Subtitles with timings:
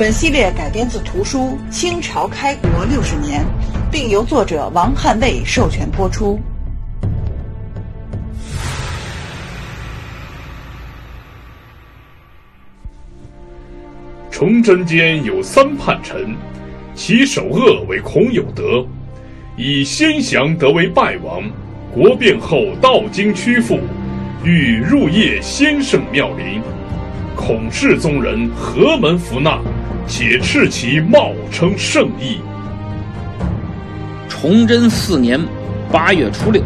[0.00, 3.42] 本系列改编自图书《清朝开国六十年》，
[3.92, 6.40] 并由作者王汉卫授权播出。
[14.30, 16.34] 崇祯间有三叛臣，
[16.94, 18.82] 其首恶为孔有德，
[19.54, 21.42] 以先降得为败王。
[21.92, 23.78] 国变后道经屈服，
[24.42, 26.62] 欲入谒先圣庙陵。
[27.36, 29.58] 孔氏宗人何门服纳，
[30.06, 32.40] 且斥其冒称圣意。
[34.28, 35.40] 崇祯四年
[35.90, 36.62] 八月初六，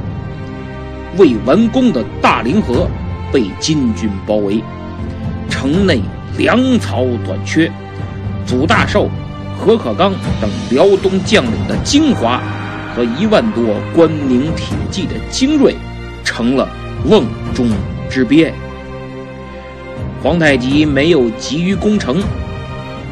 [1.17, 2.89] 未完工的大凌河
[3.33, 4.63] 被金军包围，
[5.49, 6.01] 城内。
[6.37, 7.71] 粮草短缺，
[8.45, 9.09] 祖大寿、
[9.57, 12.43] 何可刚等辽东将领的精华
[12.93, 15.77] 和一万多关宁铁骑的精锐，
[16.25, 16.69] 成了
[17.07, 17.23] 瓮
[17.55, 17.69] 中
[18.11, 18.53] 之鳖。
[20.21, 22.21] 皇太极没有急于攻城，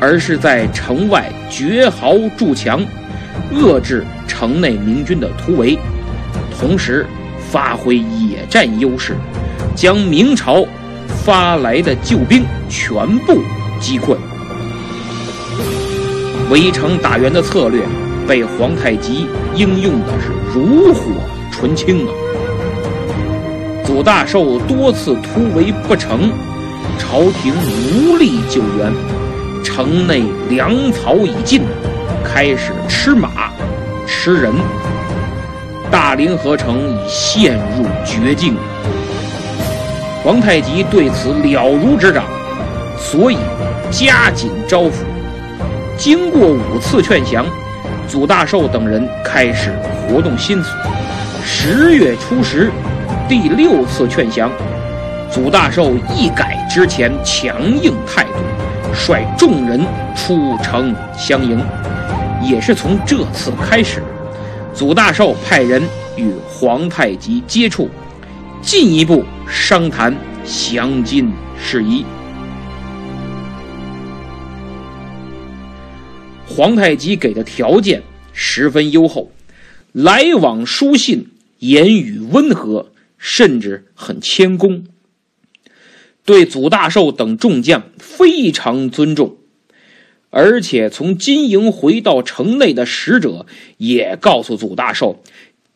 [0.02, 2.84] 而是在城外绝壕筑墙，
[3.54, 5.78] 遏制城内明军的突围，
[6.58, 7.06] 同时
[7.38, 9.14] 发挥野战优势，
[9.76, 10.66] 将明朝。
[11.24, 13.40] 发来的救兵全部
[13.78, 14.16] 击溃，
[16.50, 17.80] 围城打援的策略
[18.26, 21.12] 被皇太极应用的是炉火
[21.52, 22.10] 纯青啊！
[23.84, 26.32] 祖大寿多次突围不成，
[26.98, 28.92] 朝廷无力救援，
[29.74, 31.62] 城内粮草已尽，
[32.22, 33.50] 开始吃马
[34.06, 34.52] 吃人，
[35.90, 38.54] 大凌河城已陷入绝境。
[40.22, 42.24] 皇太极对此了如指掌，
[42.98, 43.38] 所以
[43.90, 44.92] 加紧招抚。
[45.96, 47.46] 经过五次劝降，
[48.06, 49.72] 祖大寿等人开始
[50.06, 50.70] 活动心思。
[51.42, 52.70] 十月初十，
[53.26, 54.50] 第六次劝降，
[55.30, 58.26] 祖大寿一改之前强硬态，
[58.94, 59.84] 率众人
[60.16, 61.64] 出城相迎。
[62.42, 64.02] 也是从这次开始，
[64.74, 65.82] 祖大寿派人
[66.16, 67.88] 与皇太极接触。
[68.60, 72.04] 进一步商谈降金事宜。
[76.46, 78.00] 皇太极给的条件
[78.32, 79.32] 十分优厚，
[79.92, 82.86] 来往书信，言语温和，
[83.18, 84.84] 甚至很谦恭，
[86.24, 89.36] 对祖大寿等众将非常尊重。
[90.30, 93.46] 而且从金营回到城内的使者
[93.76, 95.22] 也告诉祖大寿，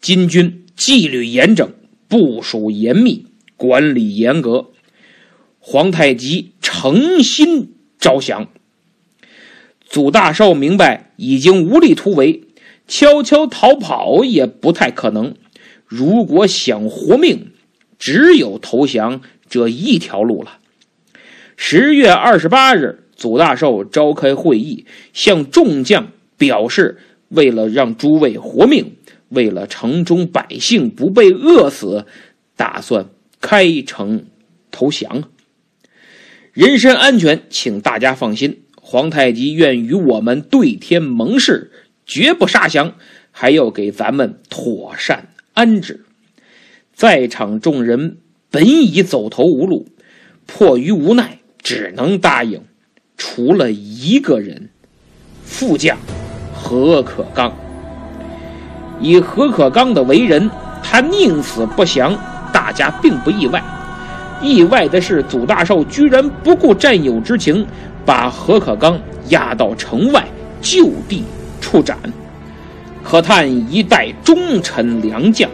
[0.00, 1.72] 金军纪律严整。
[2.08, 3.26] 部署严密，
[3.56, 4.70] 管理严格。
[5.58, 8.48] 皇太极诚心招降。
[9.84, 12.44] 祖大寿明白已经无力突围，
[12.86, 15.34] 悄悄逃跑也不太可能。
[15.84, 17.50] 如果想活命，
[17.98, 20.58] 只有投降这一条路了。
[21.56, 26.98] 十月二十八日，祖大寿召开会议，向众将表示：
[27.28, 28.96] 为了让诸位活命。
[29.28, 32.06] 为了城中百姓不被饿死，
[32.54, 33.08] 打算
[33.40, 34.26] 开城
[34.70, 35.24] 投降。
[36.52, 38.62] 人身安全，请大家放心。
[38.80, 41.72] 皇太极愿与我们对天盟誓，
[42.06, 42.94] 绝不杀降，
[43.32, 46.04] 还要给咱们妥善安置。
[46.94, 48.18] 在场众人
[48.56, 49.84] 本已走投无路，
[50.46, 52.62] 迫于无奈，只能答应。
[53.18, 54.70] 除了一个人，
[55.44, 55.98] 副将
[56.54, 57.52] 何可刚。
[58.98, 60.50] 以何可刚的为人，
[60.82, 62.18] 他宁死不降，
[62.50, 63.62] 大家并不意外。
[64.40, 67.66] 意外的是，祖大寿居然不顾战友之情，
[68.06, 68.98] 把何可刚
[69.28, 70.26] 押到城外，
[70.62, 71.24] 就地
[71.60, 71.98] 处斩。
[73.04, 75.50] 可叹一代忠臣良将，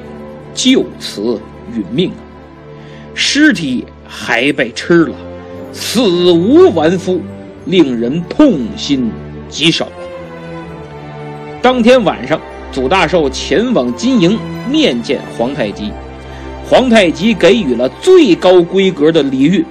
[0.55, 1.41] 就此
[1.75, 2.13] 殒命，
[3.15, 5.15] 尸体还被吃了，
[5.73, 6.01] 死
[6.33, 7.21] 无完肤，
[7.67, 9.11] 令人痛心
[9.49, 9.87] 疾首。
[11.61, 12.41] 当天晚上。
[12.73, 15.93] 祖大寿前往金营面见皇太极，
[16.67, 19.63] 皇太极给予了最高规格的礼遇，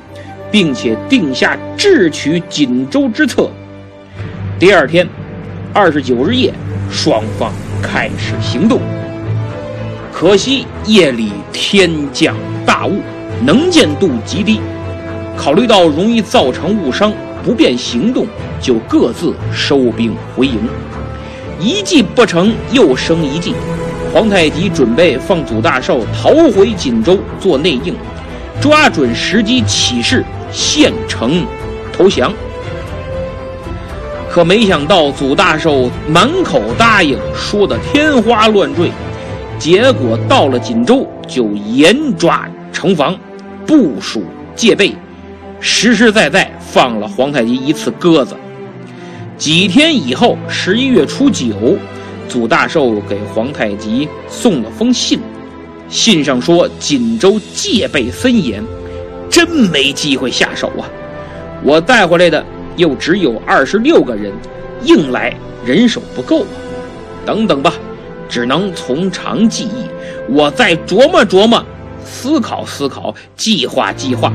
[0.51, 3.49] 并且定下智取锦州之策。
[4.59, 5.09] 第二天，
[5.73, 6.53] 二十九日夜，
[6.91, 7.51] 双方
[7.81, 8.79] 开始行动。
[10.13, 12.35] 可惜夜里天降
[12.67, 12.99] 大雾，
[13.43, 14.59] 能见度极低，
[15.35, 17.11] 考虑到容易造成误伤，
[17.43, 18.25] 不便行动，
[18.61, 20.59] 就各自收兵回营。
[21.59, 23.53] 一计不成，又生一计。
[24.13, 27.95] 皇太极准备放祖大寿逃回锦州做内应，
[28.59, 31.45] 抓准时机起事献城
[31.93, 32.33] 投降。
[34.29, 38.91] 可没想到祖大寿满口答应，说的天花乱坠，
[39.57, 43.17] 结果到了锦州就严抓城防，
[43.71, 44.21] 部署
[44.53, 44.94] 戒备，
[45.62, 48.35] 实实在在放了皇太极一次鸽子。
[49.38, 51.77] 几天以后，十一月初九。
[52.27, 55.21] 祖大寿给皇太极送了封信，
[55.88, 58.62] 信上说锦州戒备森严，
[59.29, 60.83] 真没机会下手啊！
[61.63, 62.45] 我带回来的
[62.75, 64.33] 又只有二十六个人，
[64.83, 65.33] 硬来
[65.65, 66.47] 人手不够啊！
[67.25, 67.74] 等等吧，
[68.27, 69.85] 只能从长计议，
[70.29, 71.65] 我再琢磨琢磨，
[72.12, 74.31] 思考思考，计划计划，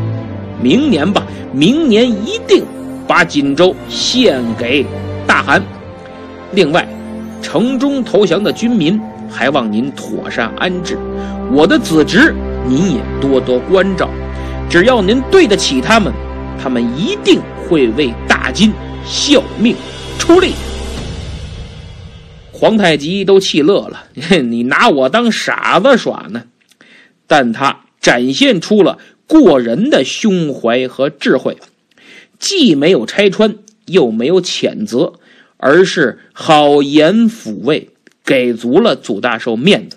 [0.62, 2.64] 明年吧，明年一定
[3.06, 4.84] 把锦州献给
[5.26, 5.62] 大汗。
[6.52, 6.88] 另外。
[7.42, 9.00] 城中投降的军民，
[9.30, 10.98] 还望您妥善安置。
[11.52, 12.34] 我的子侄，
[12.66, 14.08] 您也多多关照。
[14.68, 16.12] 只要您对得起他们，
[16.60, 18.72] 他们一定会为大金
[19.04, 19.76] 效命
[20.18, 20.54] 出力。
[22.50, 24.02] 皇太极都气乐了，
[24.42, 26.42] 你拿我当傻子耍呢？
[27.26, 31.56] 但他展现出了过人的胸怀和智慧，
[32.38, 33.56] 既没有拆穿，
[33.86, 35.14] 又没有谴责。
[35.58, 37.88] 而是好言抚慰，
[38.22, 39.96] 给足了祖大寿面子，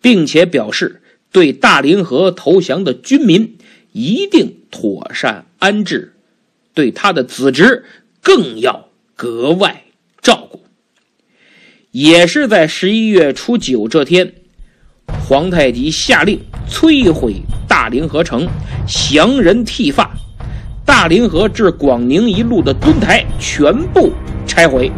[0.00, 3.58] 并且表示对大凌河投降的军民
[3.90, 6.14] 一定妥善安置，
[6.74, 7.84] 对他的子侄
[8.22, 9.82] 更要格外
[10.22, 10.62] 照顾。
[11.90, 14.34] 也是在十一月初九这天，
[15.28, 18.48] 皇太极下令摧毁大凌河城，
[18.86, 20.10] 降人剃发。
[20.84, 24.10] 大凌河至广宁一路的墩台全部
[24.46, 24.90] 拆毁，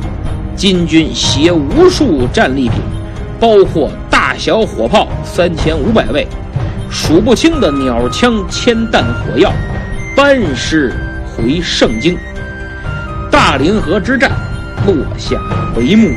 [0.54, 2.80] 金军携无数战利品，
[3.40, 6.26] 包括大小火炮三千五百位，
[6.88, 9.52] 数不清的鸟枪、铅弹、火药，
[10.16, 10.94] 班师
[11.26, 12.16] 回盛京。
[13.30, 14.30] 大凌河之战
[14.86, 15.36] 落下
[15.76, 16.14] 帷幕。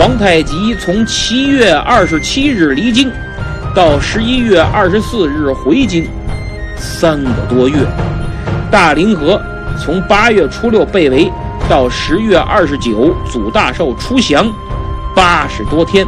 [0.00, 3.12] 皇太极从七月二十七日离京，
[3.76, 6.08] 到十一月二十四日回京，
[6.74, 7.76] 三个多月。
[8.72, 9.38] 大凌河
[9.78, 11.30] 从八月初六被围
[11.68, 14.50] 到十月二十九，祖大寿出降，
[15.14, 16.06] 八十多天。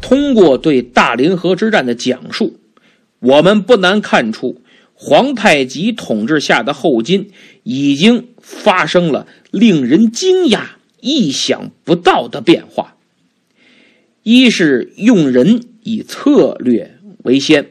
[0.00, 2.60] 通过对大凌河之战的讲述，
[3.18, 4.62] 我们不难看出，
[4.94, 7.32] 皇太极统治下的后金
[7.64, 10.60] 已经发生了令人惊讶、
[11.02, 12.94] 意想不到的变化。
[14.22, 16.94] 一是用人以策略
[17.24, 17.66] 为先。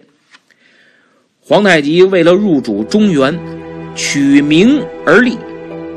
[1.39, 3.39] 皇太极为了入主中原，
[3.95, 5.37] 取名而立，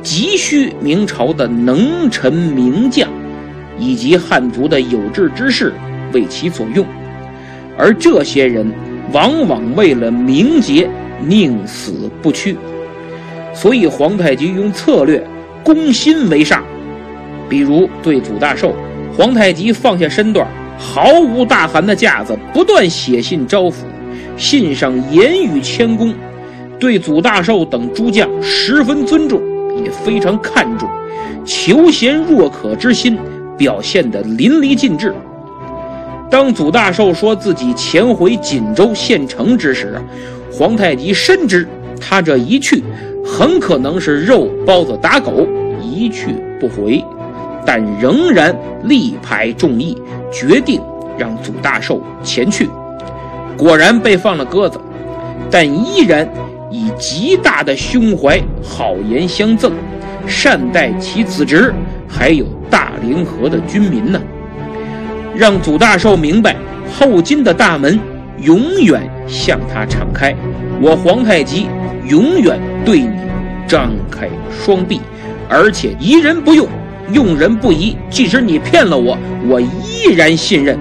[0.00, 3.10] 急需明朝的能臣名将
[3.78, 5.72] 以及汉族的有志之士
[6.12, 6.86] 为其所用，
[7.76, 8.72] 而这些人
[9.12, 10.88] 往往为了名节
[11.20, 12.56] 宁死不屈。
[13.52, 15.24] 所以皇太极用策略
[15.64, 16.64] 攻心为上，
[17.48, 18.74] 比如对祖大寿，
[19.16, 20.46] 皇太极放下身段，
[20.78, 23.74] 毫无大汗的架子，不断写信招抚。
[24.36, 26.12] 信上言语谦恭，
[26.78, 29.40] 对祖大寿等诸将十分尊重，
[29.84, 30.88] 也非常看重，
[31.44, 33.16] 求贤若渴之心
[33.56, 35.14] 表现得淋漓尽致。
[36.28, 40.02] 当祖大寿说自己前回锦州县城之时，
[40.50, 41.64] 皇太极深知
[42.00, 42.82] 他这一去
[43.24, 45.46] 很可能是肉包子打狗，
[45.80, 47.04] 一去不回，
[47.64, 48.54] 但仍然
[48.84, 49.96] 力排众议，
[50.32, 50.80] 决定
[51.16, 52.68] 让祖大寿前去。
[53.56, 54.80] 果然被放了鸽子，
[55.50, 56.28] 但依然
[56.70, 59.72] 以极大的胸怀，好言相赠，
[60.26, 61.72] 善待其子侄，
[62.08, 64.20] 还有大凌河的军民呢。
[65.36, 66.56] 让祖大寿明白，
[66.92, 67.98] 后金的大门
[68.40, 70.34] 永远向他敞开，
[70.80, 71.66] 我皇太极
[72.06, 73.10] 永远对你
[73.66, 75.00] 张开双臂，
[75.48, 76.68] 而且疑人不用，
[77.12, 77.96] 用人不疑。
[78.10, 79.16] 即使你骗了我，
[79.48, 80.78] 我依然信任。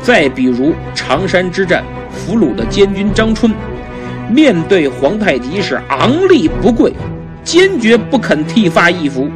[0.00, 3.52] 再比如常山之战，俘虏的监军张春，
[4.28, 6.92] 面对皇太极是昂立不跪，
[7.42, 9.30] 坚决不肯剃发易服。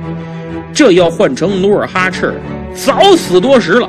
[0.72, 2.34] 这要换成努尔哈赤，
[2.74, 3.88] 早死多时了。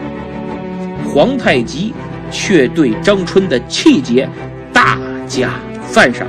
[1.06, 1.94] 皇太极
[2.32, 4.28] 却对张春的气节
[4.72, 5.50] 大加
[5.90, 6.28] 赞赏，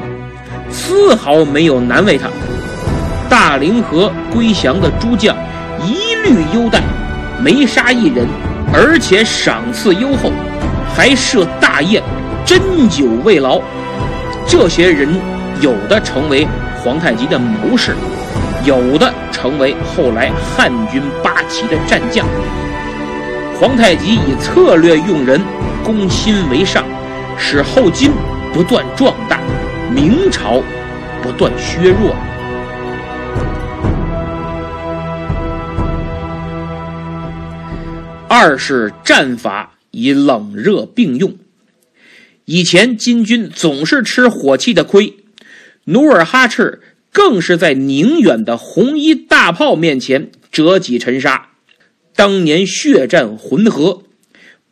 [0.70, 2.28] 丝毫没有难为他。
[3.30, 5.36] 大凌河归降的诸将，
[5.86, 6.82] 一律优待，
[7.38, 8.26] 没杀一人。
[8.72, 10.30] 而且赏赐优厚，
[10.94, 12.02] 还设大宴，
[12.44, 13.60] 斟酒慰劳。
[14.46, 15.08] 这些人
[15.60, 16.46] 有的成为
[16.82, 17.94] 皇太极的谋士，
[18.64, 22.26] 有的成为后来汉军八旗的战将。
[23.60, 25.40] 皇太极以策略用人，
[25.84, 26.84] 攻心为上，
[27.36, 28.10] 使后金
[28.52, 29.38] 不断壮大，
[29.88, 30.62] 明朝
[31.22, 32.14] 不断削弱。
[38.32, 41.36] 二是战法以冷热并用。
[42.44, 45.16] 以前金军总是吃火器的亏，
[45.86, 51.48] 努尔哈赤更是在宁远的红衣大炮面前折戟沉沙。
[52.14, 54.04] 当年血战浑河，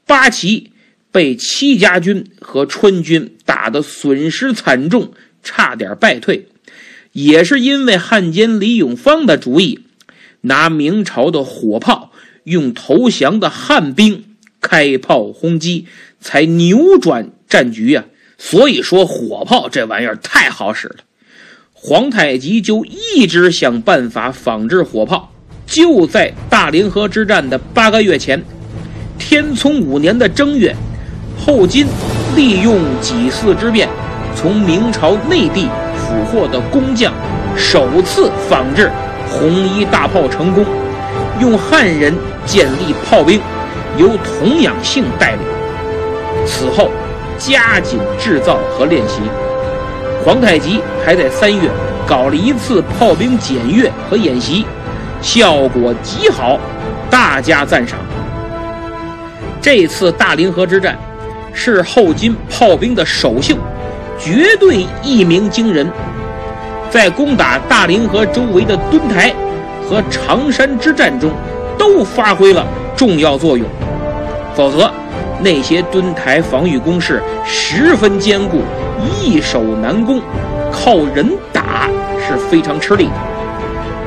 [0.07, 0.71] 八旗
[1.11, 5.13] 被戚家军和川军打得损失惨重，
[5.43, 6.47] 差点败退，
[7.11, 9.81] 也是因为汉奸李永芳的主意，
[10.43, 12.08] 拿明朝的火炮。
[12.49, 14.25] 用投降的汉兵
[14.61, 15.87] 开炮轰击，
[16.21, 18.05] 才扭转战局呀！
[18.37, 20.97] 所以说，火炮这玩意儿太好使了。
[21.73, 25.33] 皇太极就一直想办法仿制火炮。
[25.67, 28.43] 就在大凌河之战的八个月前，
[29.19, 30.75] 天聪五年的正月，
[31.39, 31.87] 后金
[32.35, 33.89] 利用几次之变，
[34.35, 37.13] 从明朝内地俘获的工匠，
[37.57, 38.91] 首次仿制
[39.29, 40.65] 红衣大炮成功。
[41.41, 42.15] 用汉人
[42.45, 43.41] 建立炮兵，
[43.97, 45.41] 由童养性带领。
[46.47, 46.91] 此后，
[47.39, 49.21] 加紧制造和练习。
[50.25, 51.71] 皇太极还在三月
[52.07, 54.67] 搞了一次炮兵检阅和演习，
[55.23, 56.59] 效果极好，
[57.09, 57.99] 大加赞赏。
[59.61, 60.99] 这次大凌河之战
[61.53, 63.57] 是后金炮兵的首秀，
[64.19, 65.89] 绝对一鸣惊人。
[66.91, 69.35] 在攻打大凌河周围的墩台。
[69.89, 71.31] 和常山之战中，
[71.79, 73.67] 都发挥了重要作用。
[74.55, 74.93] 否则，
[75.41, 78.61] 那些墩台防御工事十分坚固，
[79.01, 80.21] 易守难攻，
[80.71, 81.89] 靠人打
[82.27, 83.13] 是非常吃力的。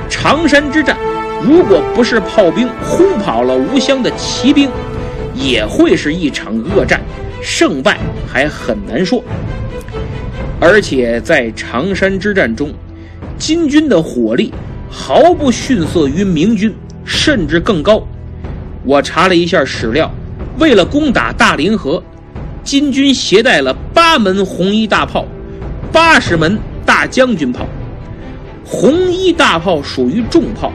[0.07, 0.95] 常山之战，
[1.41, 4.69] 如果不是炮兵轰跑了吴襄的骑兵，
[5.33, 7.01] 也会是一场恶战，
[7.41, 7.97] 胜败
[8.31, 9.23] 还很难说。
[10.59, 12.71] 而且在常山之战中，
[13.39, 14.53] 金军的火力。
[14.93, 18.05] 毫不逊色于明军，甚至更高。
[18.83, 20.11] 我查了一下史料，
[20.59, 22.03] 为了攻打大凌河，
[22.61, 25.25] 金军携带了八门红衣大炮，
[25.93, 27.65] 八十门大将军炮。
[28.65, 30.73] 红衣大炮属于重炮，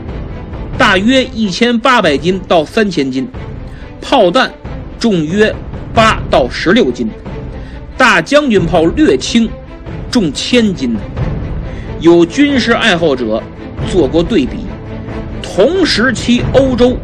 [0.78, 3.28] 大约一千八百斤到三千斤，
[4.00, 4.50] 炮弹
[4.98, 5.54] 重约
[5.94, 7.08] 八到十六斤。
[7.98, 9.48] 大将军炮略轻，
[10.10, 10.96] 重千斤
[12.00, 13.42] 有军事爱好者。
[13.90, 14.58] 做过对比，
[15.42, 16.96] 同时期欧洲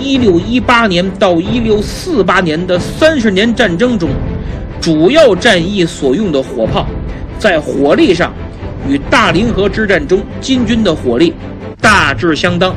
[0.00, 4.10] 1618年到1648年的三十年战争中，
[4.80, 6.86] 主要战役所用的火炮，
[7.38, 8.32] 在火力上
[8.88, 11.34] 与大凌河之战中金军的火力
[11.80, 12.74] 大致相当，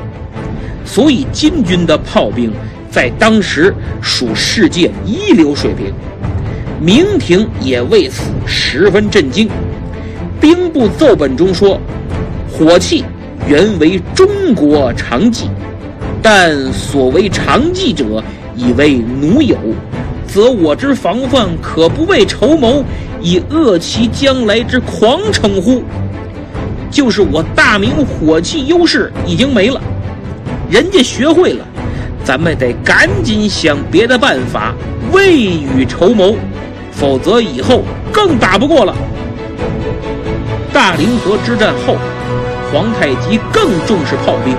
[0.86, 2.52] 所以金军的炮兵
[2.92, 5.94] 在当时属世界一流水平。
[6.80, 9.50] 明廷也为此十分震惊，
[10.42, 11.80] 兵部奏本中说，
[12.52, 13.06] 火器。
[13.48, 15.48] 原为中国常计，
[16.22, 18.24] 但所谓常计者，
[18.56, 19.56] 以为奴有，
[20.26, 22.84] 则我之防范可不为筹谋，
[23.22, 25.84] 以遏其将来之狂逞乎？
[26.90, 29.80] 就是我大明火器优势已经没了，
[30.70, 31.64] 人家学会了，
[32.24, 34.74] 咱们得赶紧想别的办法，
[35.12, 36.36] 未雨绸缪，
[36.92, 38.96] 否则以后更打不过了。
[40.74, 41.96] 大凌河之战后。
[42.76, 44.54] 皇太极更重视炮兵，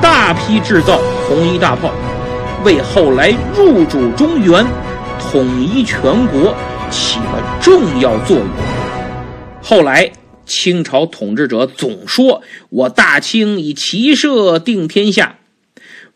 [0.00, 1.92] 大批制造红衣大炮，
[2.64, 4.64] 为后来入主中原、
[5.18, 6.54] 统一全国
[6.92, 8.48] 起了重要作用。
[9.60, 10.12] 后来
[10.46, 15.38] 清朝统治者总说我大清以骑射定天下，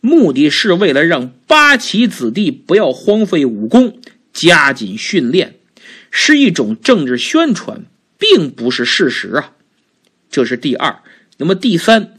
[0.01, 3.99] 目的是为了让八旗子弟不要荒废武功，
[4.33, 5.57] 加紧训练，
[6.13, 7.81] 是一种政治宣传，
[8.17, 9.55] 并不是事实啊。
[10.31, 11.01] 这是第二，
[11.37, 12.15] 那么第三，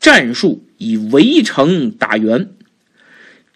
[0.00, 2.50] 战术以围城打援，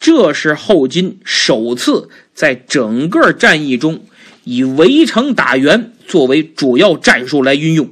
[0.00, 4.04] 这是后金首次在整个战役中
[4.44, 7.90] 以围城打援作为主要战术来运用。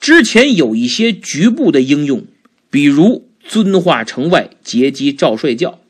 [0.00, 2.24] 之前有一些局部的应用，
[2.70, 5.80] 比如遵化城外截击赵帅教。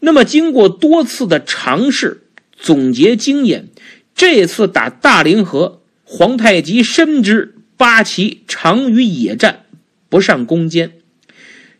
[0.00, 2.22] 那么经过多次的尝试，
[2.56, 3.68] 总结经验，
[4.14, 7.56] 这次打大凌河，皇太极深知。
[7.80, 9.64] 八旗长于野战，
[10.10, 10.92] 不善攻坚，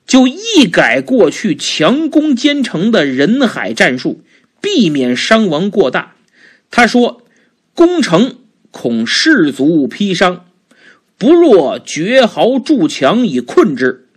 [0.07, 4.23] 就一改过去强攻坚城的人海战术，
[4.62, 6.14] 避免伤亡过大。
[6.71, 7.25] 他说
[7.76, 8.38] ：“攻城
[8.71, 10.47] 恐士卒披伤，
[11.19, 14.09] 不若绝壕筑墙以困之。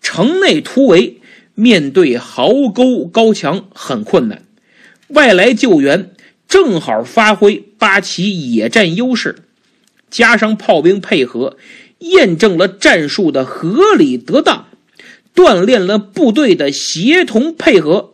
[0.00, 1.20] 城内突围，
[1.56, 4.44] 面对壕沟高墙很困难，
[5.08, 6.12] 外来救援
[6.46, 9.34] 正好发挥八旗野战优势，
[10.14, 11.56] 加上炮兵配合，
[11.98, 14.66] 验证了战术的合理得当，
[15.34, 18.12] 锻炼了部队的协同配合，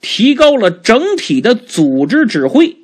[0.00, 2.76] 提高了整体的组织指挥。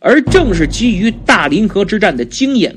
[0.00, 2.74] 而正是基于大凌河之战的经验，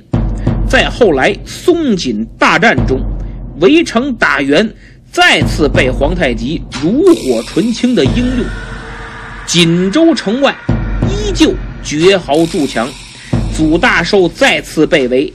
[0.70, 3.02] 在后来松锦大战中，
[3.62, 4.72] 围城打援
[5.12, 8.46] 再次被皇太极炉火纯青的应用。
[9.48, 10.56] 锦州城外
[11.10, 11.52] 依旧
[11.84, 12.88] 绝壕筑墙，
[13.56, 15.32] 祖大寿再次被围，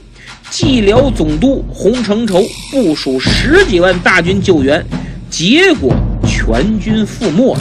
[0.51, 4.85] 蓟辽总督洪承畴部署十几万大军救援，
[5.29, 5.93] 结果
[6.27, 7.57] 全军覆没，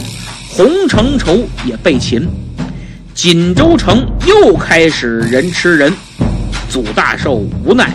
[0.51, 2.29] 洪承畴也被擒。
[3.15, 5.93] 锦州城又开始人吃人，
[6.69, 7.93] 祖大寿无奈，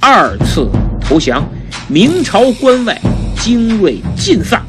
[0.00, 0.68] 二次
[1.00, 1.44] 投降。
[1.86, 2.98] 明朝关外
[3.38, 4.64] 精锐尽丧，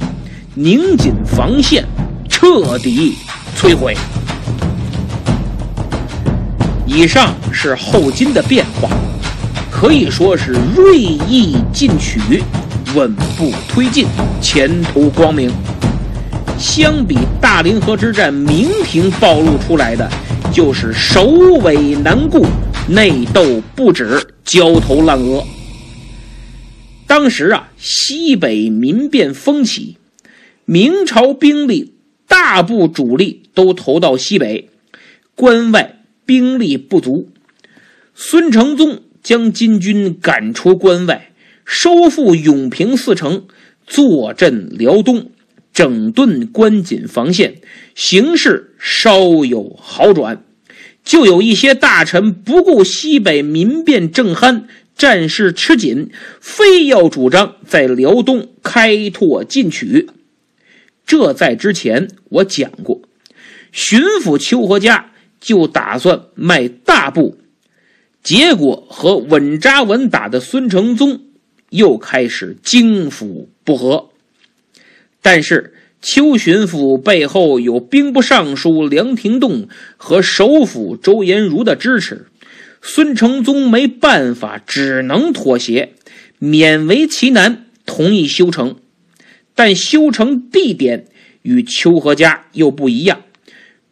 [0.53, 1.85] 宁锦防线
[2.27, 3.15] 彻底
[3.57, 3.95] 摧毁。
[6.85, 8.89] 以上是后金的变化，
[9.71, 12.19] 可以说是锐意进取，
[12.95, 14.05] 稳步推进，
[14.39, 15.51] 前途光明。
[16.59, 20.09] 相比大凌河之战，明廷暴露出来的
[20.53, 21.25] 就是首
[21.63, 22.45] 尾难顾、
[22.87, 25.43] 内斗不止、焦头烂额。
[27.07, 29.97] 当时啊，西北民变风起，
[30.65, 31.93] 明朝兵力
[32.27, 34.69] 大部主力都投到西北，
[35.35, 35.94] 关外
[36.25, 37.29] 兵力不足。
[38.13, 41.31] 孙承宗将金军赶出关外，
[41.65, 43.45] 收复永平四城，
[43.85, 45.31] 坐镇辽东。
[45.73, 47.55] 整顿关锦防线，
[47.95, 50.45] 形势稍有好转，
[51.03, 54.63] 就有一些大臣不顾西北民变正酣，
[54.95, 56.09] 战事吃紧，
[56.39, 60.07] 非要主张在辽东开拓进取。
[61.05, 63.01] 这在之前我讲过，
[63.73, 65.11] 巡抚邱和嘉
[65.45, 67.37] 就打算迈大步，
[68.23, 71.21] 结果和稳扎稳打的孙承宗
[71.69, 74.09] 又开始京府不和。
[75.21, 82.25] 但是邱巡抚背后有兵部尚书梁廷栋和首辅周延儒的支持，
[82.81, 85.93] 孙承宗没办法，只能妥协，
[86.41, 88.77] 勉为其难同意修城。
[89.53, 91.05] 但修城地点
[91.43, 93.21] 与邱和家又不一样，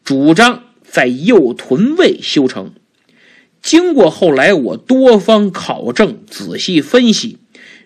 [0.04, 0.63] 主张
[0.94, 2.74] 在右屯卫修城。
[3.64, 7.40] 经过后来我多方考证、仔细分析，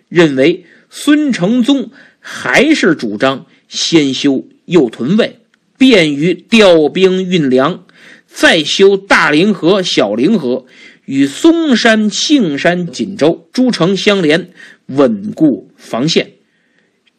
[0.09, 1.89] 认为孙承宗。
[2.29, 5.39] 还是主张先修右屯卫，
[5.77, 7.85] 便于调兵运粮，
[8.25, 10.65] 再修大凌河、小凌河，
[11.05, 14.49] 与嵩山、庆山、锦州诸城相连，
[14.87, 16.33] 稳固防线。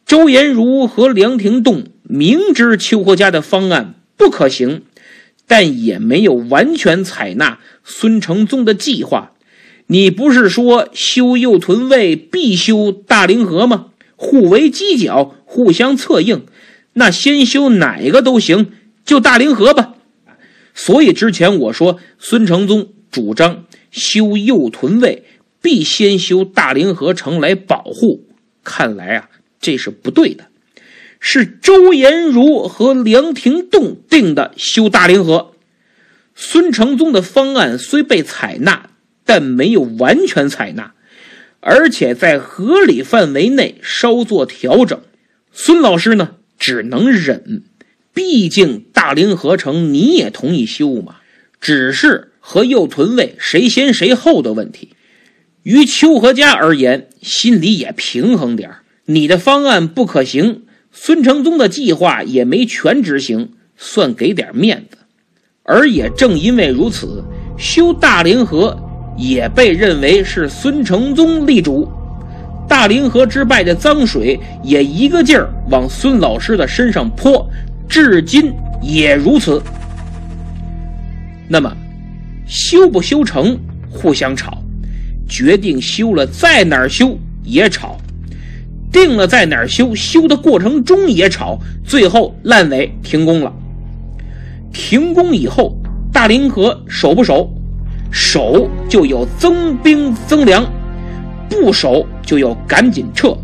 [0.05, 4.83] 周延儒和梁廷栋明知邱和嘉的方案不可行，
[5.49, 9.33] 但也没有完全采纳孙承宗的计划。
[9.87, 13.87] 你不是说修右屯卫必修大凌河吗？
[14.15, 16.45] 互为犄角，互相策应，
[16.93, 18.71] 那先修哪个都行，
[19.03, 19.95] 就大凌河吧。
[20.75, 25.23] 所以之前我说孙承宗主张修右屯卫，
[25.63, 28.27] 必先修大凌河城来保护。
[28.63, 30.48] 看来啊，这是不对的，
[31.19, 35.53] 是周延儒和梁廷栋定的修大凌河。
[36.35, 38.89] 孙承宗的方案虽被采纳，
[39.25, 40.93] 但没有完全采纳。
[41.59, 45.01] 而且在合理范围内稍作调整，
[45.51, 47.63] 孙老师呢只能忍，
[48.13, 51.17] 毕竟大凌河城你也同意修嘛，
[51.59, 54.93] 只是和右屯卫谁先谁后的问题。
[55.63, 58.77] 于邱和嘉而言，心里也平衡点
[59.07, 64.97] 你的方案不可行，孙承宗的计划也没全执行，算给点面子。
[65.63, 67.23] 而也正因为如此，
[67.57, 68.77] 修大凌河。
[69.17, 71.85] 也被认为是孙承宗立主，
[72.69, 77.45] 大凌河之败的脏水也一个劲儿往孙老师的身上泼，
[77.85, 79.61] 至今也如此。
[81.49, 81.69] 那么，
[82.47, 84.63] 修不修成互相吵，
[85.27, 87.97] 决定修了在哪儿修也吵，
[88.91, 93.53] 定了在哪儿修，修的过程中也吵，最后烂尾停工了。
[94.71, 95.75] 停工以后，
[96.11, 97.51] 大凌河守不守？
[98.11, 100.65] 守就有增兵增粮，
[101.47, 103.37] 不守就要赶紧撤。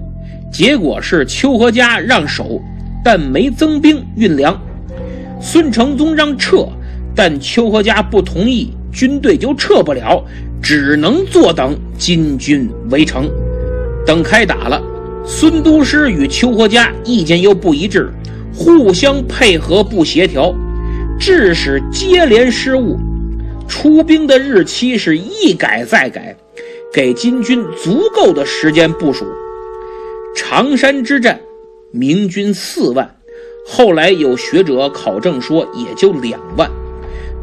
[0.51, 2.61] 结果是邱和嘉让守，
[3.03, 4.55] 但没增兵运粮；
[5.39, 6.67] 孙承宗让撤，
[7.15, 10.23] 但邱和嘉不同意，军队就撤不了，
[10.61, 13.29] 只能坐等金军围城。
[14.05, 14.81] 等开打了，
[15.25, 18.11] 孙都师与邱和嘉意见又不一致，
[18.53, 20.53] 互相配合不协调，
[21.19, 22.97] 致使接连失误。
[23.67, 26.37] 出兵的日期是一改再改，
[26.93, 29.25] 给金军足够的时间部署。
[30.35, 31.39] 常山之战，
[31.91, 33.09] 明军四万，
[33.65, 36.69] 后来有学者考证说也就两万，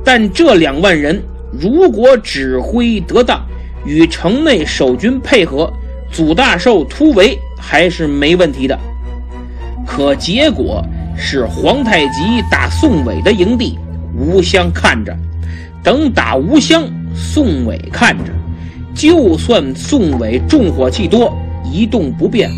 [0.05, 1.21] 但这两万人
[1.61, 3.45] 如果指挥得当，
[3.85, 5.69] 与城内守军配合，
[6.13, 8.77] 祖大寿突围还是没问题的。
[9.87, 10.85] 可结果
[11.17, 13.79] 是皇太极打宋伟的营地，
[14.17, 15.17] 吴襄看着。
[15.85, 18.33] 等打吴襄，宋伟看着，
[18.95, 21.33] 就算宋伟重火器多，
[21.65, 22.51] 一动不变，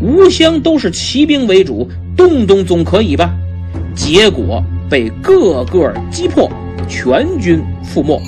[0.00, 3.32] 吴襄都是骑兵为主，动动总可以吧？
[3.94, 6.50] 结果被个个击破，
[6.88, 8.20] 全军覆没。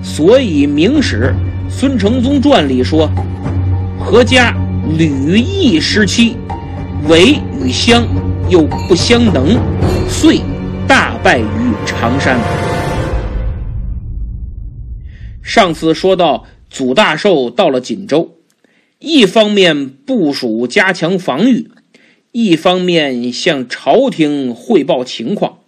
[0.00, 1.34] 所以《明史·
[1.72, 3.10] 孙承宗传》里说
[3.98, 4.54] ：“何家
[4.86, 6.36] 吕义时期，
[7.08, 8.06] 伟与襄
[8.50, 9.58] 又不相能，
[10.08, 10.40] 遂
[10.86, 12.38] 大败于常山。”
[15.42, 18.36] 上次说到，祖大寿到了锦州，
[18.98, 21.70] 一方面部署加强防御，
[22.32, 25.58] 一方面向朝廷汇报情况。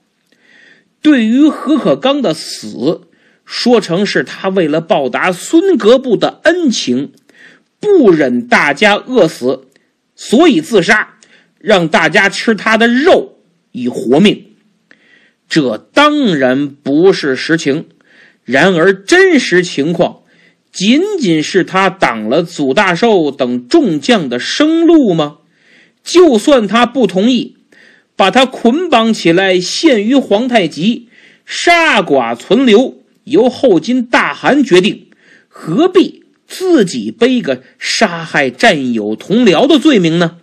[1.00, 3.08] 对于何可刚的死，
[3.44, 7.12] 说成是他为了报答孙格部的恩情，
[7.86, 9.68] 不忍大家饿死，
[10.14, 11.14] 所以自杀，
[11.58, 13.38] 让大家吃他的肉
[13.72, 14.44] 以活命。
[15.48, 17.86] 这当然不是实情。
[18.44, 20.22] 然而，真实情况
[20.70, 25.38] 仅仅是他挡了祖大寿等众将的生路吗？
[26.04, 27.56] 就算他不同意，
[28.14, 31.08] 把他捆绑起来献于皇太极，
[31.44, 35.08] 杀剐存留，由后金大汗决定，
[35.48, 40.38] 何必自己背个杀害战友同僚的罪名呢？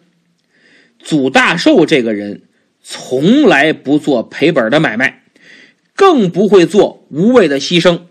[1.00, 2.44] 祖大寿这个人
[2.82, 5.22] 从来不做赔本的买卖。
[5.96, 8.02] 更不会做无谓的牺牲。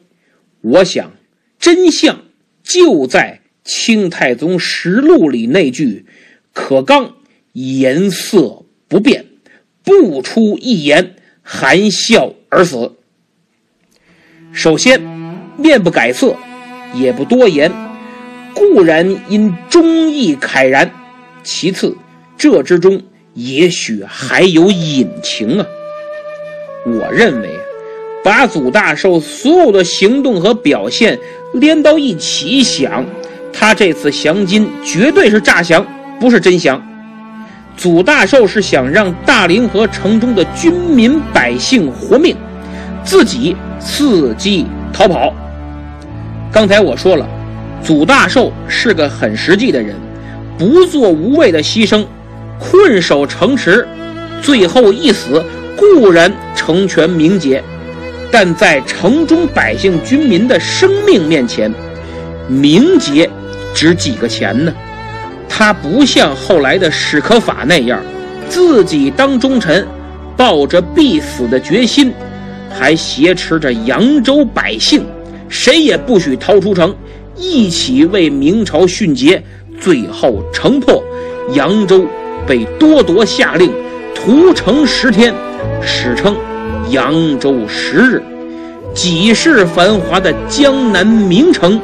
[0.61, 1.15] 我想，
[1.59, 2.23] 真相
[2.63, 6.07] 就在《清太宗实录》里那句
[6.55, 7.17] ：“可刚
[7.55, 9.27] 颜色不变，
[9.83, 12.93] 不出一言，含笑而死。”
[14.55, 15.01] 首先，
[15.59, 16.37] 面不改色，
[16.95, 17.71] 也不多言，
[18.55, 20.87] 固然因忠义慨然；
[21.43, 21.97] 其次，
[22.37, 23.01] 这之中
[23.35, 25.67] 也许还有隐情啊。
[26.87, 27.49] 我认为。
[28.25, 31.19] 把祖大寿所有的行动和表现
[31.55, 33.05] 连到一起想，
[33.53, 35.85] 他这次降金绝对是诈降，
[36.21, 36.81] 不是真降。
[37.77, 42.37] 祖大寿是想让大凌河城中的军民百姓活命，
[43.03, 45.35] 自己伺机逃跑。
[46.53, 47.27] 刚才我说了，
[47.83, 49.97] 祖大寿是个很实际的人，
[50.59, 52.05] 不做无谓的牺牲，
[52.61, 53.89] 困守城池，
[54.43, 55.43] 最后一死
[55.79, 57.65] 固然成全名节。
[58.31, 61.73] 但在城中百姓军民的生命面前，
[62.49, 63.29] 名节
[63.75, 64.73] 值几个钱呢？
[65.49, 67.99] 他不像后来的史可法那样，
[68.49, 69.87] 自己当忠臣，
[70.37, 72.13] 抱着必死的决心，
[72.71, 75.05] 还挟持着扬州百姓，
[75.53, 76.97] 谁也不许逃出城，
[77.37, 79.41] 一起为明朝殉节。
[79.79, 81.05] 最后城破，
[81.53, 82.07] 扬州
[82.47, 83.71] 被多铎下令
[84.15, 85.35] 屠城十天，
[85.83, 86.35] 史称。
[86.89, 88.23] 扬州十日，
[88.95, 91.79] 几世繁华的江南名城，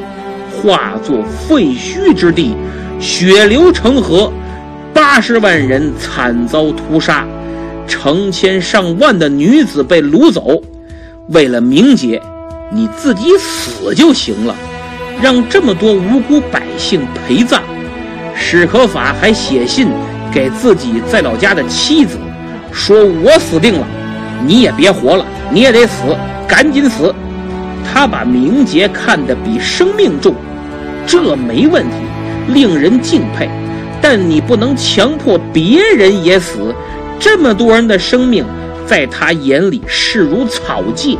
[0.51, 2.55] 化作废墟之地，
[2.99, 4.33] 血流成河，
[4.93, 7.27] 八十万人惨遭屠杀，
[7.87, 10.59] 成千上万的女子被掳走。
[11.29, 12.19] 为了名节，
[12.71, 14.55] 你自己死就行了，
[15.21, 17.63] 让这么多无辜百姓陪葬。
[18.35, 19.87] 史可法还写信
[20.31, 22.17] 给自己在老家的妻子，
[22.71, 23.87] 说我死定了。
[24.45, 26.15] 你也别活了，你也得死，
[26.47, 27.13] 赶紧死！
[27.83, 30.35] 他把名节看得比生命重，
[31.07, 31.95] 这没问题，
[32.53, 33.49] 令人敬佩。
[34.01, 36.73] 但你不能强迫别人也死，
[37.19, 38.45] 这么多人的生命，
[38.85, 41.17] 在他眼里视如草芥。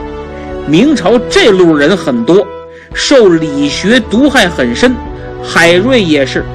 [0.69, 2.45] 明朝这路人很多，
[2.93, 4.95] 受理学毒害很深。
[5.43, 6.45] 海瑞也是，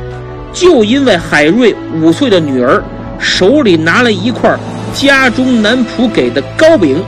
[0.53, 2.81] 就因为海瑞五岁的女儿
[3.19, 4.57] 手里拿了一块。
[4.93, 7.03] 家中男仆给的糕饼，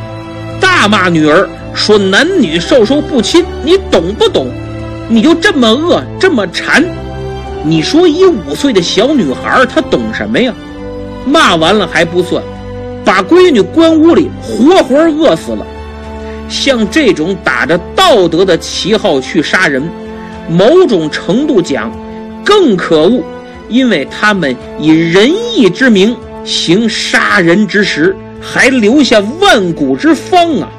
[0.60, 4.50] 大骂女儿说：“男女授受不亲，你懂不懂？
[5.08, 6.84] 你就这么饿，这么馋？
[7.62, 10.52] 你说一五岁的小女孩，她懂什么呀？”
[11.24, 12.42] 骂完了还不算，
[13.04, 15.64] 把闺女关屋里，活活饿死了。
[16.48, 19.82] 像这种打着道德的旗号去杀人，
[20.48, 21.92] 某种程度讲，
[22.44, 23.22] 更可恶，
[23.68, 30.70] 因为他们以仁义之名行杀人之实，还留下万古之方啊！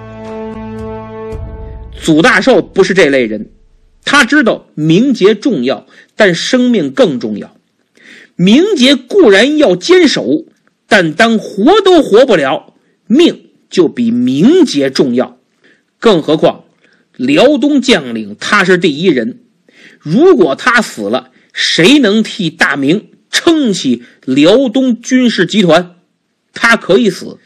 [2.00, 3.50] 祖大寿不是这类人，
[4.06, 7.52] 他知道名节重要，但生命更重要。
[8.36, 10.46] 名节固然要坚守，
[10.88, 12.74] 但当活都活不了，
[13.08, 15.37] 命就比名节重要。
[16.00, 16.66] 更何况，
[17.16, 19.40] 辽东将领他是第一人，
[20.00, 25.96] 如果他死了，谁能替大明撑起辽东军事集团？
[26.54, 27.38] 他可以死，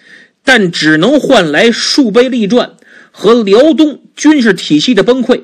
[0.44, 2.78] 但只能换来数倍利赚
[3.12, 5.44] 和辽东军事体系的崩溃，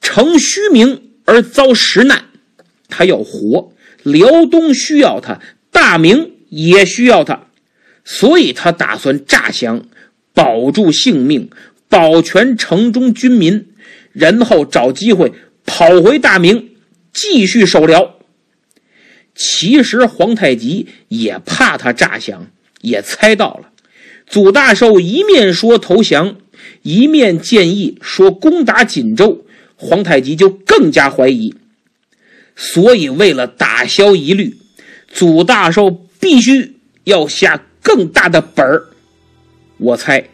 [0.00, 2.24] 成虚名而遭实难。
[2.88, 7.48] 他要活，辽东需要他，大明也需要他，
[8.04, 9.86] 所以他打算诈降，
[10.32, 11.50] 保住性命。
[11.88, 13.68] 保全城中军民，
[14.12, 15.32] 然后找机会
[15.64, 16.70] 跑回大明，
[17.12, 18.16] 继续守辽。
[19.34, 22.46] 其实皇太极也怕他诈降，
[22.80, 23.70] 也猜到了。
[24.26, 26.36] 祖大寿一面说投降，
[26.82, 29.44] 一面建议说攻打锦州，
[29.76, 31.54] 皇太极就更加怀疑。
[32.56, 34.56] 所以为了打消疑虑，
[35.08, 38.88] 祖大寿必须要下更大的本儿。
[39.76, 40.28] 我猜。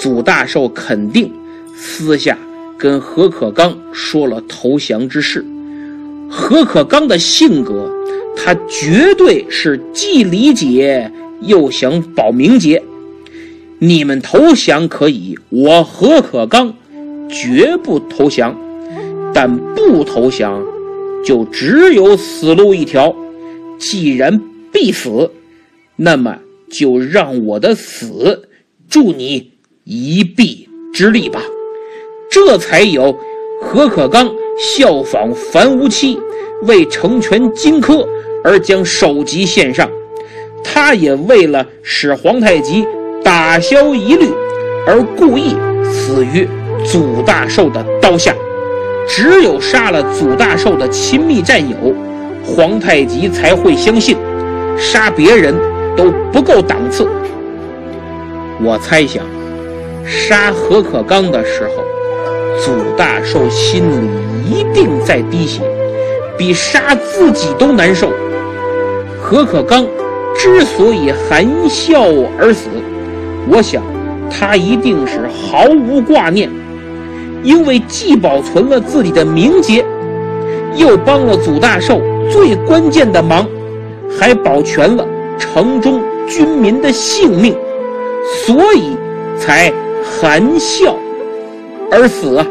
[0.00, 1.30] 祖大寿肯定
[1.76, 2.36] 私下
[2.78, 5.44] 跟何可刚说了投降之事。
[6.30, 7.90] 何可刚的性格，
[8.36, 11.10] 他绝对是既理解
[11.42, 12.82] 又想保名节。
[13.78, 16.74] 你们投降可以，我何可刚
[17.28, 18.58] 绝不投降。
[19.34, 20.62] 但不投降，
[21.24, 23.14] 就只有死路一条。
[23.78, 25.30] 既然必死，
[25.96, 26.38] 那么
[26.70, 28.48] 就让我的死
[28.88, 29.51] 助你。
[29.84, 31.42] 一臂之力吧，
[32.30, 33.16] 这才有
[33.60, 36.20] 何可刚效仿樊无期，
[36.62, 38.06] 为成全荆轲
[38.44, 39.90] 而将首级献上。
[40.62, 42.86] 他也为了使皇太极
[43.24, 44.28] 打消疑虑，
[44.86, 45.56] 而故意
[45.90, 46.46] 死于
[46.84, 48.32] 祖大寿的刀下。
[49.08, 51.92] 只有杀了祖大寿的亲密战友，
[52.44, 54.16] 皇太极才会相信，
[54.78, 55.52] 杀别人
[55.96, 57.04] 都不够档次。
[58.60, 59.24] 我猜想。
[60.06, 61.84] 杀何可刚的时候，
[62.60, 64.08] 祖大寿心里
[64.44, 65.62] 一定在滴血，
[66.36, 68.10] 比杀自己都难受。
[69.20, 69.86] 何可刚
[70.34, 72.04] 之所以含笑
[72.38, 72.68] 而死，
[73.48, 73.82] 我想
[74.30, 76.50] 他一定是毫无挂念，
[77.42, 79.84] 因为既保存了自己的名节，
[80.76, 83.46] 又帮了祖大寿最关键的忙，
[84.18, 85.06] 还保全了
[85.38, 87.56] 城中军民的性命，
[88.44, 88.96] 所以
[89.38, 89.72] 才。
[90.02, 90.98] 含笑
[91.90, 92.44] 而死！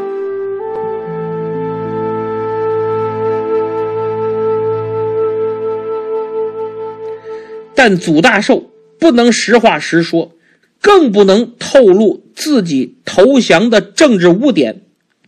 [7.74, 10.32] 但祖大寿不能实话实说，
[10.80, 14.82] 更不能透露自己投降的政治污点，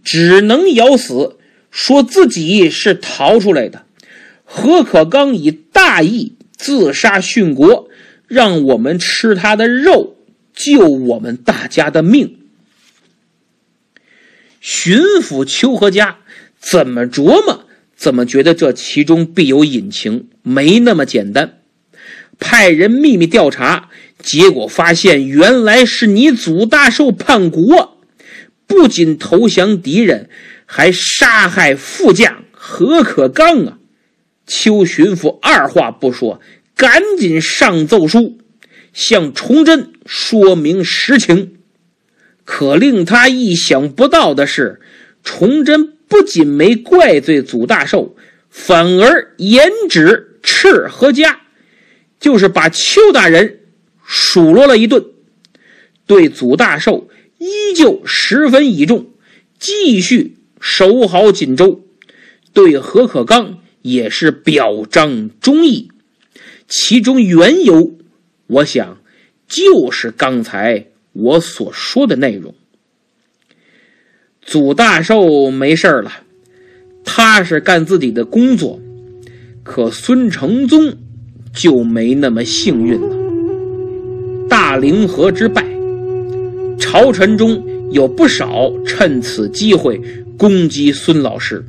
[0.04, 1.36] 只能咬死，
[1.70, 3.82] 说自己是逃出来的。
[4.44, 7.88] 何可刚以大义自杀殉国，
[8.28, 10.16] 让我们吃他的肉。
[10.54, 12.38] 救我们大家的命。
[14.60, 16.18] 巡抚邱和嘉
[16.58, 21.58] 怎么琢磨，怎么觉得这其中必有隐情，没那么简单。
[22.38, 27.98] 派人秘密调查，结果发现原来是你祖大寿叛国，
[28.66, 30.30] 不仅投降敌人，
[30.64, 33.78] 还杀害副将何可刚啊！
[34.46, 36.40] 邱巡抚二话不说，
[36.74, 38.38] 赶紧上奏书。
[38.94, 41.56] 向崇祯说明实情，
[42.44, 44.80] 可令他意想不到的是，
[45.24, 48.14] 崇祯不仅没怪罪祖大寿，
[48.48, 51.40] 反而严旨斥何家，
[52.20, 53.60] 就是把邱大人
[54.06, 55.04] 数落了一顿，
[56.06, 59.10] 对祖大寿依旧十分倚重，
[59.58, 61.84] 继续守好锦州，
[62.52, 65.90] 对何可刚也是表彰忠义，
[66.68, 67.98] 其中缘由。
[68.46, 68.98] 我想，
[69.48, 72.54] 就是刚才我所说的内容。
[74.42, 76.12] 祖大寿没事了，
[77.04, 78.78] 踏实干自己的工作，
[79.62, 80.94] 可孙承宗
[81.54, 83.16] 就没那么幸运了。
[84.48, 85.64] 大凌河之败，
[86.78, 89.98] 朝臣中有不少趁此机会
[90.36, 91.64] 攻击孙老师，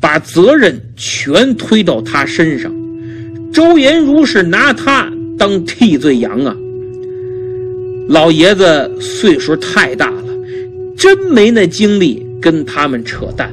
[0.00, 2.74] 把责任全推到他身上。
[3.52, 5.08] 周延儒是拿他。
[5.38, 6.56] 当替罪羊啊！
[8.08, 10.28] 老爷子岁数太大了，
[10.96, 13.50] 真没那精力跟他们扯淡。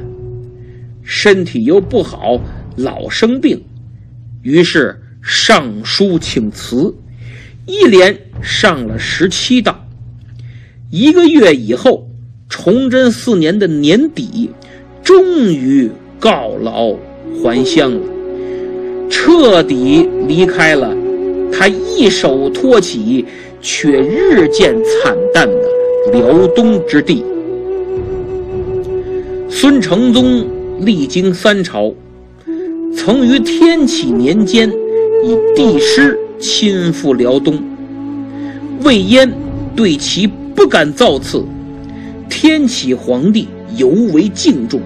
[1.02, 2.40] 身体又不好，
[2.76, 3.60] 老生病，
[4.42, 6.94] 于是上书请辞，
[7.66, 9.84] 一连上了十七道。
[10.90, 12.08] 一个月以后，
[12.48, 14.50] 崇祯四年的年底，
[15.02, 15.90] 终于
[16.20, 16.94] 告老
[17.42, 18.02] 还乡了，
[19.10, 20.94] 彻底离开了
[21.52, 23.24] 他一手托起
[23.60, 25.68] 却日渐惨淡的
[26.12, 27.24] 辽东之地。
[29.48, 30.46] 孙承宗
[30.80, 31.92] 历经三朝，
[32.96, 34.68] 曾于天启年间
[35.22, 37.62] 以帝师亲赴辽东，
[38.82, 39.30] 魏延
[39.76, 40.28] 对其。
[40.54, 41.42] 不敢造次，
[42.28, 44.80] 天启皇帝尤为敬重，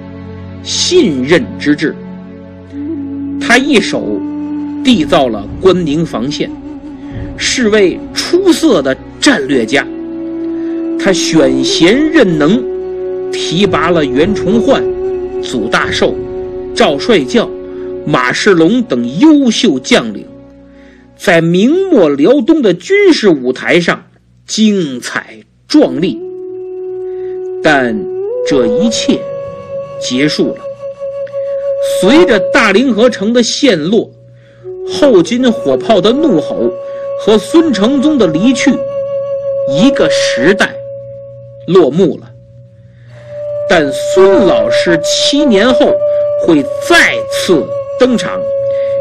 [0.63, 1.95] 信任之至。
[3.41, 4.19] 他一手
[4.87, 6.49] 缔造了关宁防线，
[7.37, 9.85] 是位出色的战略家。
[10.97, 12.63] 他选贤任能，
[13.33, 14.81] 提拔了袁崇焕、
[15.43, 16.15] 祖大寿、
[16.73, 17.51] 赵帅教、
[18.07, 20.25] 马世龙等优秀将领，
[21.19, 24.05] 在明末辽东的军事舞台上
[24.47, 25.41] 精彩。
[25.67, 26.17] 壮丽，
[27.61, 28.01] 但
[28.49, 29.21] 这一切
[30.01, 30.59] 结束了。
[32.01, 34.09] 随着大凌河城的陷落，
[34.93, 36.71] 后金火炮的怒吼
[37.21, 38.71] 和孙承宗的离去，
[39.69, 40.75] 一个时代
[41.67, 42.31] 落幕了。
[43.69, 45.93] 但孙老师七年后
[46.43, 47.67] 会再次
[47.99, 48.41] 登场，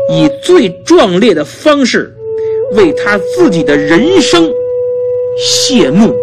[0.10, 2.12] 以最壮烈的方式
[2.72, 4.52] 为他自己的人生
[5.38, 6.16] 谢幕。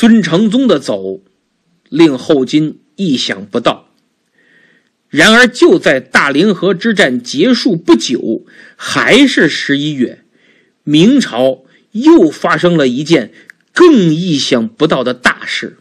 [0.00, 1.22] 孙承宗的走，
[1.88, 3.92] 令后金意想不到。
[5.08, 10.22] 然而，就在大凌河之战结束不久，还是十一月，
[10.84, 13.32] 明朝又发生了一件
[13.72, 15.78] 更意想不到的大事。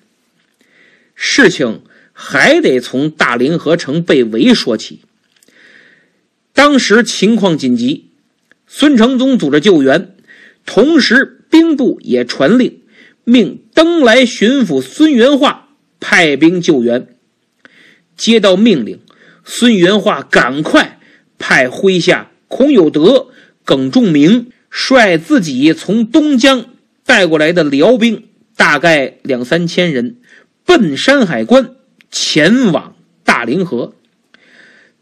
[1.13, 5.01] 事情还得从大凌河城被围说起。
[6.53, 8.10] 当时情况紧急，
[8.65, 10.15] 孙承宗组织救援，
[10.65, 12.82] 同时兵部也传令。
[13.30, 15.68] 命登莱巡抚孙元化
[16.00, 17.10] 派兵救援。
[18.16, 19.02] 接到命令，
[19.44, 20.98] 孙元化赶快
[21.38, 23.28] 派麾下孔有德、
[23.66, 26.68] 耿仲明率自己从东江
[27.06, 28.24] 带过来的辽兵，
[28.56, 30.16] 大概两三千人，
[30.66, 31.72] 奔山海关
[32.10, 33.94] 前往大凌河。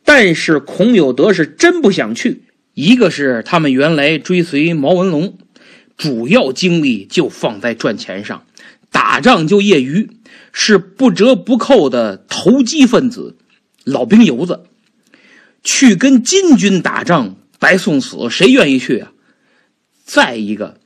[0.03, 2.41] 但是孔有德是真不想去，
[2.73, 5.37] 一个是他们原来追随毛文龙。
[5.97, 8.45] 主要精力就放在赚钱上，
[8.91, 10.09] 打仗就业余，
[10.51, 13.37] 是不折不扣的投机分子，
[13.83, 14.63] 老兵油子。
[15.63, 19.11] 去跟金军打仗，白送死，谁愿意去啊？
[20.03, 20.79] 再一个，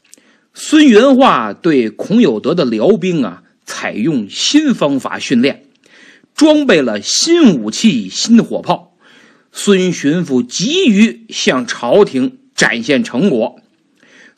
[0.54, 5.66] 孙元化对孔有德的辽兵啊，采用新方法训练，
[6.34, 8.96] 装备了新武器、新火炮。
[9.52, 13.60] 孙巡抚急于向朝廷展现成果。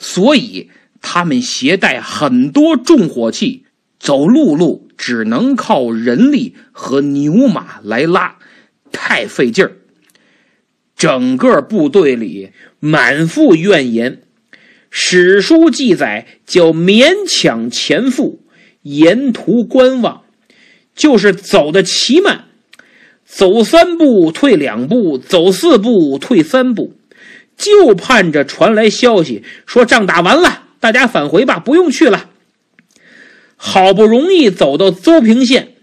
[0.03, 3.65] 所以他们携带很多重火器，
[3.99, 8.37] 走陆路只能靠人力和牛马来拉，
[8.91, 9.73] 太费劲儿。
[10.95, 14.23] 整个部队里满腹怨言，
[14.89, 18.41] 史书记载叫勉强前赴，
[18.81, 20.23] 沿途观望，
[20.95, 22.45] 就是走的奇慢，
[23.23, 26.95] 走三步退两步，走四步退三步。
[27.57, 32.29] 就盼着传来消息，说仗打完了，大家返回吧，不用去了。
[33.55, 35.75] 好不容易走到邹平县，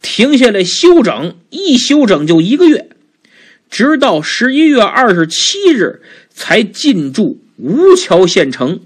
[0.00, 2.88] 停下来休整，一休整就一个月，
[3.70, 8.80] 直到十一月二十七日才进驻吴桥县城，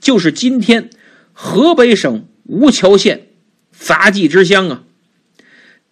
[0.00, 0.90] 就是今天
[1.32, 3.28] 河北省吴桥县
[3.70, 4.82] 杂技之乡啊。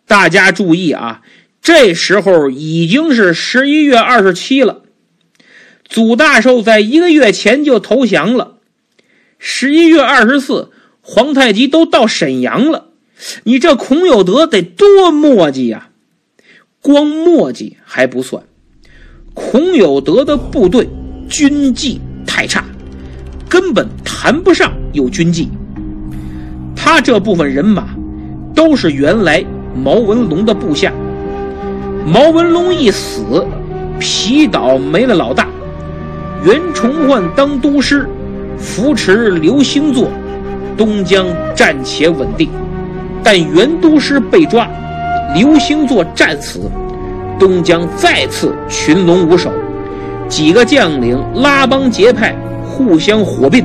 [0.07, 1.23] 大家注意啊，
[1.63, 4.84] 这时候已经是十一月二十七了。
[5.85, 8.55] 祖大寿在一个月前就投降了。
[9.39, 10.71] 十一月二十四，
[11.03, 12.87] 皇太极都到沈阳了。
[13.45, 15.89] 你这孔有德得多磨叽呀！
[16.81, 18.43] 光磨叽还不算，
[19.33, 20.89] 孔有德的部队
[21.29, 22.65] 军纪太差，
[23.49, 25.49] 根本谈不上有军纪。
[26.75, 27.95] 他这部分人马
[28.55, 30.93] 都是原来毛文龙的部下。
[32.07, 33.47] 毛文龙一死，
[33.99, 35.49] 皮岛没了老大。
[36.45, 38.07] 袁崇焕当都师，
[38.59, 40.11] 扶持刘兴作，
[40.77, 41.25] 东江
[41.55, 42.51] 暂且稳定。
[43.23, 44.69] 但袁都师被抓，
[45.35, 46.71] 刘兴作战死，
[47.39, 49.51] 东江再次群龙无首，
[50.29, 53.65] 几个将领拉帮结派，互相火并，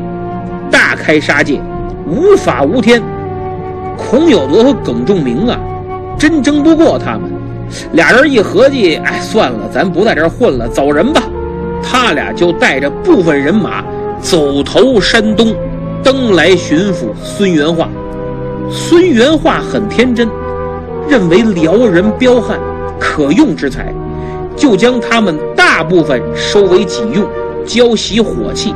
[0.71, 1.59] 大开杀戒，
[2.07, 3.03] 无法无天。
[3.97, 5.59] 孔有德和耿仲明啊，
[6.17, 7.23] 真争不过他们。
[7.91, 11.21] 俩人一合计，哎，算了，咱不在这混了，走人吧。
[11.81, 13.83] 他俩就带着部分人马
[14.21, 15.53] 走投山东，
[16.03, 17.89] 登来巡抚孙元化。
[18.69, 20.29] 孙元化很天真，
[21.07, 22.59] 认为辽人彪悍，
[22.99, 23.93] 可用之才，
[24.55, 27.25] 就将他们大部分收为己用，
[27.65, 28.75] 教习火器，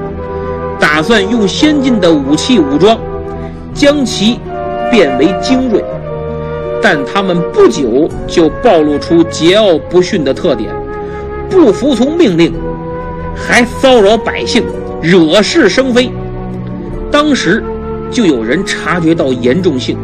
[0.80, 2.98] 打算用先进的武器武装，
[3.74, 4.40] 将其
[4.90, 5.84] 变为精锐。
[6.82, 10.70] 但他们不久就暴露出桀骜不驯的特点，
[11.50, 12.54] 不服从命令，
[13.36, 14.64] 还骚扰百姓，
[15.02, 16.10] 惹是生非。
[17.12, 17.64] 当时。
[18.12, 19.98] 就有人察觉到严重性，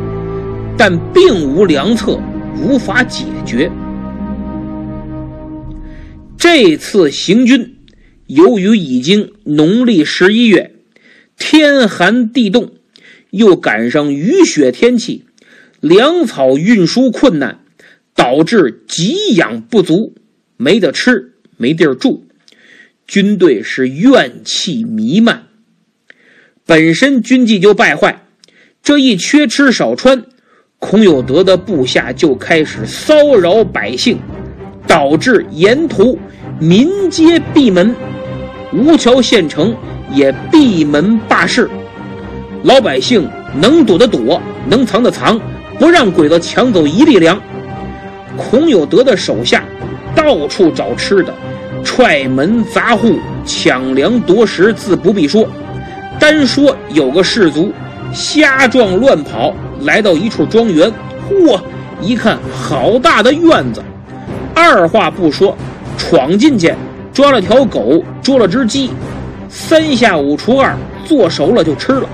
[0.75, 2.19] 但并无良策，
[2.57, 3.71] 无法解决。
[6.35, 7.75] 这次行军，
[8.25, 10.71] 由于已经农历十一月，
[11.37, 12.71] 天寒地冻，
[13.29, 15.25] 又赶上雨雪天气，
[15.79, 17.59] 粮草运输困难，
[18.15, 20.15] 导致给养不足，
[20.57, 22.25] 没得吃，没地儿住，
[23.09, 25.45] 军队是怨气弥漫。
[26.63, 28.21] 本身军纪就败坏，
[28.83, 30.23] 这一缺吃少穿，
[30.77, 34.19] 孔有德的部下就开始骚扰百姓，
[34.85, 36.19] 导致沿途
[36.59, 37.95] 民皆闭门，
[38.71, 39.75] 吴桥县城
[40.13, 41.67] 也闭门罢市，
[42.61, 45.41] 老百姓能躲的躲，能藏的藏，
[45.79, 47.41] 不让鬼子抢走一粒粮。
[48.37, 49.65] 孔有德的手下
[50.15, 51.33] 到处找吃的，
[51.89, 55.49] 踹门砸户，抢粮夺食，自不必说。
[56.19, 57.73] 单说有个士卒
[58.13, 60.89] 瞎撞乱跑，来到一处庄园，
[61.27, 61.59] 嚯，
[61.99, 63.81] 一看好大的院子，
[64.53, 65.57] 二话不说，
[65.97, 66.71] 闯进去
[67.11, 68.91] 抓了条狗，捉了只鸡，
[69.49, 72.07] 三下五除二做熟了就吃了。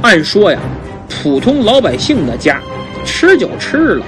[0.00, 0.60] 按说呀，
[1.08, 2.60] 普通老百姓的家，
[3.04, 4.06] 吃就吃了，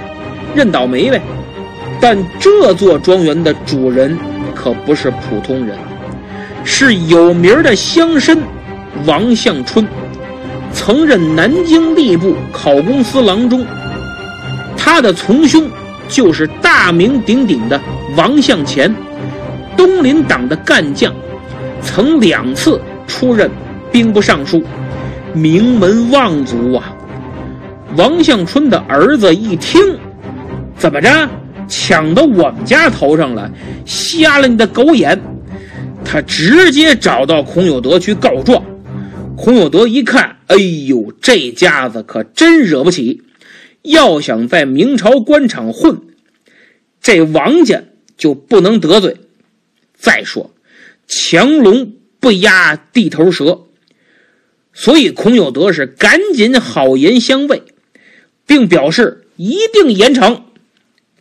[0.55, 1.21] 认倒霉呗。
[2.05, 4.19] 但这座庄园的主人
[4.53, 5.77] 可不是普通人，
[6.65, 8.37] 是有名的乡绅。
[9.05, 9.87] 王向春
[10.73, 13.65] 曾任南京吏部考功司郎中，
[14.75, 15.65] 他的从兄
[16.09, 17.79] 就是大名鼎鼎的
[18.17, 18.93] 王向前，
[19.77, 21.13] 东林党的干将，
[21.81, 23.49] 曾两次出任
[23.93, 24.61] 兵部尚书，
[25.31, 26.93] 名门望族啊。
[27.95, 29.81] 王向春的儿子一听，
[30.75, 31.09] 怎么着，
[31.67, 33.51] 抢到我们家头上了，
[33.85, 35.19] 瞎了你的狗眼，
[36.05, 38.63] 他直接找到孔有德去告状。
[39.35, 43.23] 孔有德一看，哎呦，这家子可真惹不起！
[43.81, 46.01] 要想在明朝官场混，
[47.01, 47.83] 这王家
[48.15, 49.17] 就不能得罪。
[49.97, 50.53] 再说，
[51.07, 53.63] 强龙不压地头蛇，
[54.71, 57.63] 所以孔有德是赶紧好言相慰，
[58.45, 60.41] 并表示一定严惩。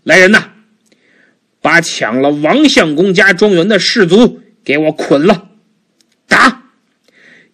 [0.05, 0.51] 来人呐，
[1.61, 5.49] 把抢了王相公家庄园的士卒给我捆了，
[6.27, 6.63] 打！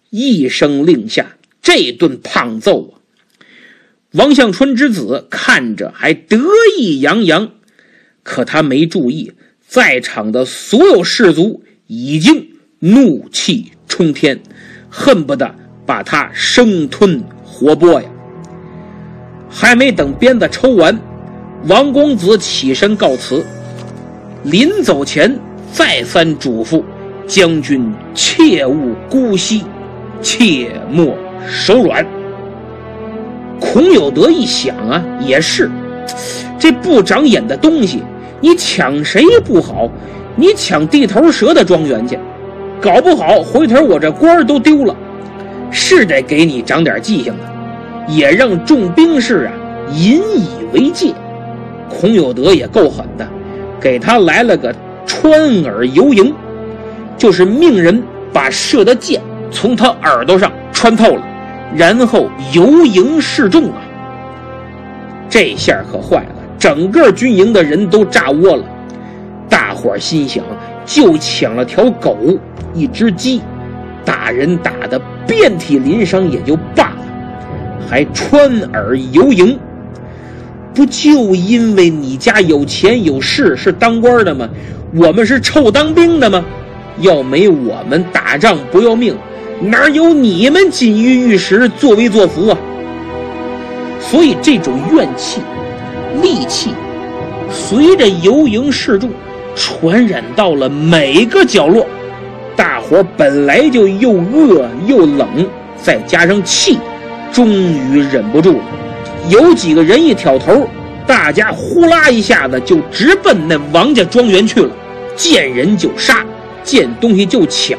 [0.09, 2.93] 一声令下，这顿胖揍啊！
[4.13, 6.39] 王向春之子看着还得
[6.79, 7.51] 意洋洋，
[8.23, 9.33] 可他没注意，
[9.67, 14.41] 在场的所有士卒已经怒气冲天，
[14.89, 15.53] 恨不得
[15.85, 18.09] 把他生吞活剥呀！
[19.47, 20.99] 还没等鞭子抽完，
[21.67, 23.45] 王公子起身告辞，
[24.43, 25.37] 临走前
[25.73, 26.81] 再三嘱咐
[27.27, 29.63] 将军切勿姑息。
[30.21, 31.15] 切莫
[31.47, 32.05] 手软。
[33.57, 35.71] 孔有德一想啊，也是，
[36.57, 38.03] 这不长眼的东西，
[38.41, 39.89] 你抢谁不好？
[40.35, 42.19] 你抢地头蛇的庄园去，
[42.81, 44.95] 搞不好回头我这官都丢了。
[45.71, 49.53] 是得给你长点记性的，也让众兵士啊
[49.93, 51.13] 引以为戒。
[51.89, 53.27] 孔有德也够狠的，
[53.79, 54.73] 给他来了个
[55.05, 55.31] 穿
[55.63, 56.33] 耳游营，
[57.17, 59.21] 就是命人把射的箭。
[59.51, 61.23] 从他耳朵上穿透了，
[61.75, 63.81] 然后游营示众啊！
[65.27, 68.63] 这下可坏了，整个军营的人都炸窝了。
[69.49, 70.43] 大伙儿心想，
[70.85, 72.15] 就抢了条狗，
[72.75, 73.41] 一只鸡，
[74.05, 77.03] 打人打得遍体鳞伤也就罢了，
[77.89, 79.57] 还穿耳游营，
[80.79, 84.47] 不就因为你家有钱有势，是当官的吗？
[84.95, 86.41] 我们是臭当兵的吗？
[87.01, 89.13] 要没我们打仗不要命？
[89.59, 92.57] 哪有你们锦衣玉食、作威作福啊？
[93.99, 95.41] 所以这种怨气、
[96.23, 96.69] 戾气，
[97.51, 99.09] 随着游营示众，
[99.57, 101.85] 传染到了每个角落。
[102.55, 106.77] 大伙本来就又饿又冷，再加上气，
[107.33, 108.63] 终于忍不住了。
[109.27, 110.67] 有几个人一挑头，
[111.05, 114.71] 大家呼啦一下子就直奔那王家庄园去了，
[115.15, 116.25] 见人就杀，
[116.63, 117.77] 见东西就抢。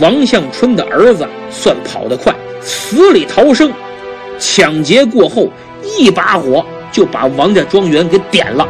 [0.00, 3.72] 王向春的儿子算跑得快，死里逃生。
[4.38, 5.48] 抢劫过后，
[5.82, 8.66] 一把火就把王家庄园给点了。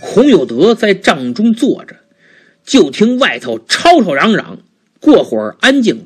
[0.00, 1.96] 孔有德在帐中坐着，
[2.64, 4.58] 就听外头吵吵嚷嚷。
[5.04, 6.02] 过会儿安静了，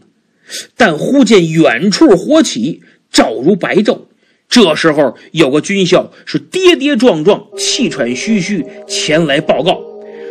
[0.76, 2.82] 但忽见远处火起，
[3.12, 4.00] 照如白昼。
[4.48, 9.78] 这时候有个军校是跌跌撞撞、气喘吁吁前来报告，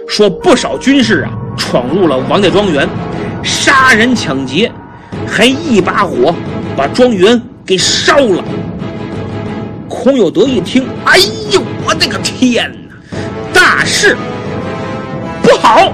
[0.07, 2.89] 说不少军士啊闯入了王家庄园，
[3.43, 4.71] 杀人抢劫，
[5.25, 6.35] 还一把火
[6.75, 8.43] 把庄园给烧了。
[9.87, 11.17] 孔有德一听，哎
[11.51, 13.19] 呦，我的个天哪！
[13.53, 14.17] 大事
[15.43, 15.93] 不好！